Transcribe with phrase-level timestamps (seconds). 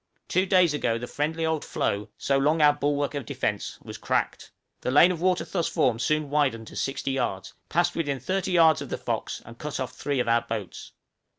[0.27, 4.49] Two days ago the friendly old floe, so long our bulwark of defence, was cracked;
[4.81, 8.81] the lane of water thus formed soon widened to 60 yards, passed within 30 yards
[8.81, 10.93] of the 'Fox,' and cut off three of our boats.